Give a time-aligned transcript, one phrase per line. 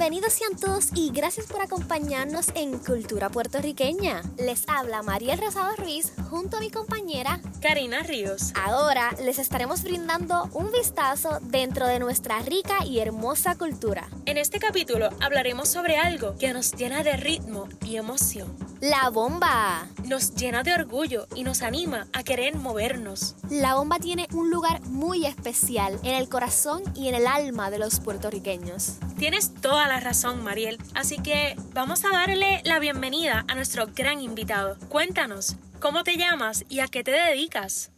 [0.00, 4.22] Bienvenidos sean todos y gracias por acompañarnos en Cultura Puertorriqueña.
[4.38, 8.54] Les habla Mariel Rosado Ruiz junto a mi compañera Karina Ríos.
[8.54, 14.08] Ahora les estaremos brindando un vistazo dentro de nuestra rica y hermosa cultura.
[14.24, 18.69] En este capítulo hablaremos sobre algo que nos llena de ritmo y emoción.
[18.80, 19.86] La bomba.
[20.06, 23.36] Nos llena de orgullo y nos anima a querer movernos.
[23.50, 27.78] La bomba tiene un lugar muy especial en el corazón y en el alma de
[27.78, 28.96] los puertorriqueños.
[29.18, 30.78] Tienes toda la razón, Mariel.
[30.94, 34.78] Así que vamos a darle la bienvenida a nuestro gran invitado.
[34.88, 37.90] Cuéntanos, ¿cómo te llamas y a qué te dedicas?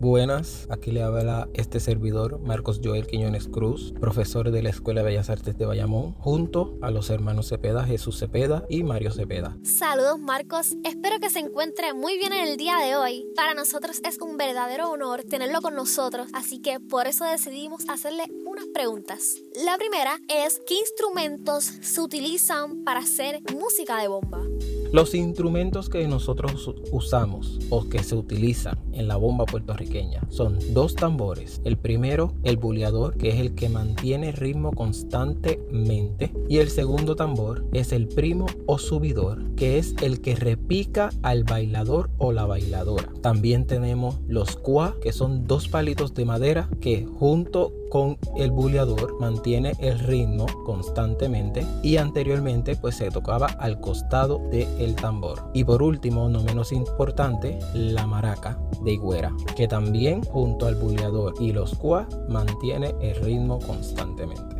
[0.00, 5.08] Buenas, aquí le habla este servidor, Marcos Joel Quiñones Cruz, profesor de la Escuela de
[5.08, 9.58] Bellas Artes de Bayamón, junto a los hermanos Cepeda, Jesús Cepeda y Mario Cepeda.
[9.64, 13.26] Saludos Marcos, espero que se encuentre muy bien en el día de hoy.
[13.34, 18.22] Para nosotros es un verdadero honor tenerlo con nosotros, así que por eso decidimos hacerle
[18.46, 19.38] unas preguntas.
[19.64, 24.42] La primera es, ¿qué instrumentos se utilizan para hacer música de bomba?
[24.90, 30.94] Los instrumentos que nosotros usamos o que se utilizan en la bomba puertorriqueña son dos
[30.94, 31.60] tambores.
[31.64, 36.32] El primero, el buleador, que es el que mantiene ritmo constantemente.
[36.48, 41.44] Y el segundo tambor es el primo o subidor, que es el que repica al
[41.44, 43.12] bailador o la bailadora.
[43.20, 49.18] También tenemos los cuá, que son dos palitos de madera que junto con el buleador
[49.20, 55.82] mantiene el ritmo constantemente y anteriormente pues se tocaba al costado del tambor y por
[55.82, 61.74] último no menos importante la maraca de higuera que también junto al buleador y los
[61.74, 64.58] cuá mantiene el ritmo constantemente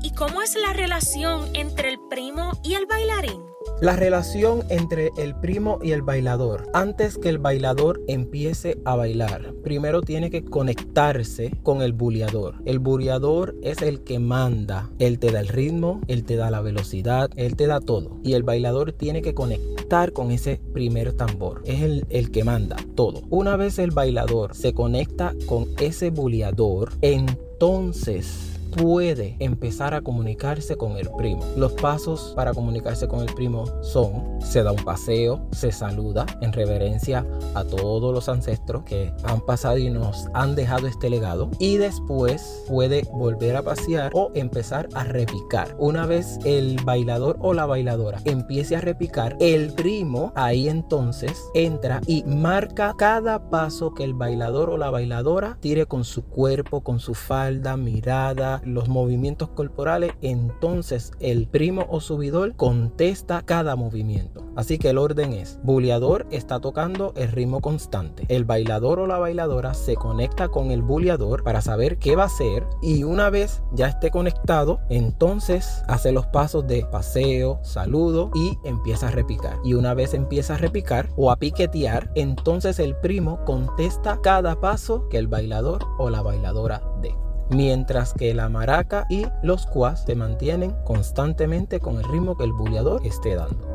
[0.00, 3.42] ¿Y cómo es la relación entre el primo y el bailarín?
[3.80, 6.68] La relación entre el primo y el bailador.
[6.74, 12.56] Antes que el bailador empiece a bailar, primero tiene que conectarse con el buleador.
[12.64, 14.90] El buleador es el que manda.
[14.98, 18.18] Él te da el ritmo, él te da la velocidad, él te da todo.
[18.24, 21.62] Y el bailador tiene que conectar con ese primer tambor.
[21.64, 23.22] Es el, el que manda todo.
[23.30, 30.96] Una vez el bailador se conecta con ese buleador, entonces puede empezar a comunicarse con
[30.96, 31.44] el primo.
[31.56, 36.52] Los pasos para comunicarse con el primo son, se da un paseo, se saluda en
[36.52, 41.76] reverencia a todos los ancestros que han pasado y nos han dejado este legado y
[41.76, 45.74] después puede volver a pasear o empezar a repicar.
[45.78, 52.00] Una vez el bailador o la bailadora empiece a repicar, el primo ahí entonces entra
[52.06, 57.00] y marca cada paso que el bailador o la bailadora tire con su cuerpo, con
[57.00, 64.44] su falda, mirada, los movimientos corporales, entonces el primo o subidor contesta cada movimiento.
[64.56, 68.24] Así que el orden es, buleador está tocando el ritmo constante.
[68.28, 72.26] El bailador o la bailadora se conecta con el buleador para saber qué va a
[72.26, 78.58] hacer y una vez ya esté conectado, entonces hace los pasos de paseo, saludo y
[78.64, 79.58] empieza a repicar.
[79.64, 85.08] Y una vez empieza a repicar o a piquetear, entonces el primo contesta cada paso
[85.08, 87.14] que el bailador o la bailadora dé
[87.50, 92.52] mientras que la maraca y los cuas se mantienen constantemente con el ritmo que el
[92.52, 93.66] buleador esté dando.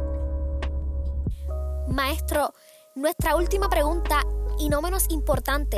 [1.88, 2.54] Maestro,
[2.96, 4.22] nuestra última pregunta
[4.60, 5.78] y no menos importante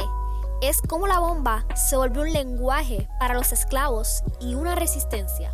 [0.61, 5.53] es cómo la bomba se volvió un lenguaje para los esclavos y una resistencia.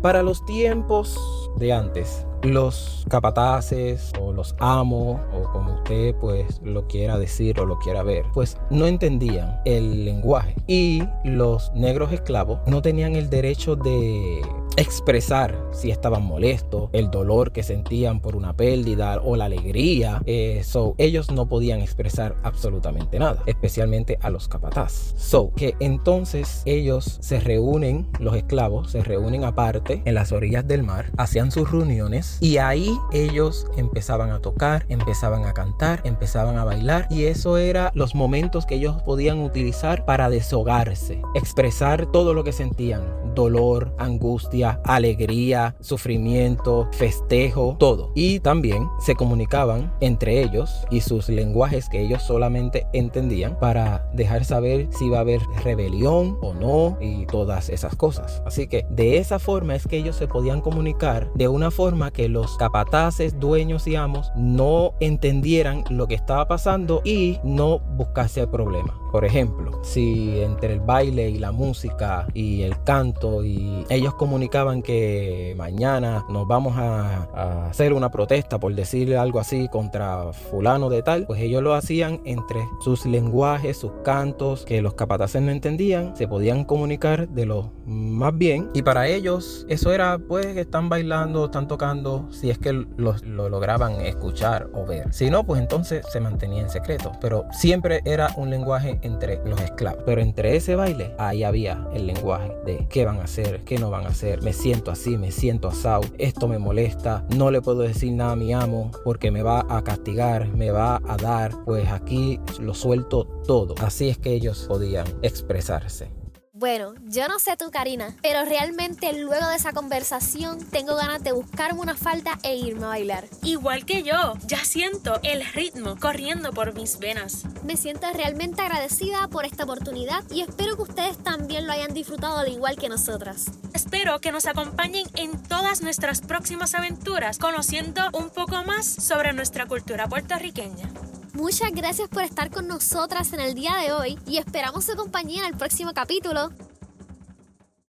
[0.00, 1.16] Para los tiempos
[1.58, 7.66] de antes, los capataces o los amos o como usted pues lo quiera decir o
[7.66, 10.54] lo quiera ver, pues no entendían el lenguaje.
[10.66, 14.42] Y los negros esclavos no tenían el derecho de
[14.82, 20.22] expresar si estaban molestos, el dolor que sentían por una pérdida o la alegría.
[20.26, 20.62] eh,
[20.98, 25.14] ellos no podían expresar absolutamente nada, especialmente a los capataz.
[25.16, 30.82] So, que entonces ellos se reúnen, los esclavos se reúnen aparte en las orillas del
[30.82, 36.64] mar, hacían sus reuniones y ahí ellos empezaban a tocar, empezaban a cantar, empezaban a
[36.64, 42.44] bailar y eso era los momentos que ellos podían utilizar para deshogarse, expresar todo lo
[42.44, 43.02] que sentían,
[43.34, 48.12] dolor, angustia, alegría, sufrimiento, festejo, todo.
[48.14, 54.44] Y también se comunicaban entre ellos y sus lenguajes que ellos solamente entendían para dejar
[54.44, 58.42] saber si iba a haber rebelión o no y todas esas cosas.
[58.46, 62.28] Así que de esa forma es que ellos se podían comunicar de una forma que
[62.28, 68.48] los capataces, dueños y amos no entendieran lo que estaba pasando y no buscase el
[68.48, 68.94] problema.
[69.10, 74.51] Por ejemplo, si entre el baile y la música y el canto y ellos comunicaban
[74.82, 81.02] que mañana nos vamos a, hacer una protesta por decirle algo así contra fulano de
[81.02, 86.14] tal, pues ellos lo hacían entre sus lenguajes, sus cantos, que los capataces no entendían,
[86.16, 90.90] se podían comunicar de lo más bien y para ellos eso era pues que están
[90.90, 95.12] bailando, están tocando, si es que lo, lo lograban escuchar o ver.
[95.14, 99.60] Si no, pues entonces se mantenía en secreto, pero siempre era un lenguaje entre los
[99.60, 100.02] esclavos.
[100.04, 103.90] Pero entre ese baile, ahí había el lenguaje de qué van a hacer, qué no
[103.90, 107.80] van a hacer, me siento así, me siento asado, esto me molesta, no le puedo
[107.80, 111.88] decir nada a mi amo porque me va a castigar, me va a dar, pues
[111.88, 113.74] aquí lo suelto todo.
[113.80, 116.21] Así es que ellos podían expresarse.
[116.62, 121.32] Bueno, yo no sé tú, Karina, pero realmente luego de esa conversación tengo ganas de
[121.32, 123.24] buscarme una falda e irme a bailar.
[123.42, 127.42] Igual que yo, ya siento el ritmo corriendo por mis venas.
[127.64, 132.38] Me siento realmente agradecida por esta oportunidad y espero que ustedes también lo hayan disfrutado
[132.38, 133.46] al igual que nosotras.
[133.74, 139.66] Espero que nos acompañen en todas nuestras próximas aventuras, conociendo un poco más sobre nuestra
[139.66, 140.92] cultura puertorriqueña.
[141.34, 145.46] Muchas gracias por estar con nosotras en el día de hoy y esperamos su compañía
[145.46, 146.50] en el próximo capítulo.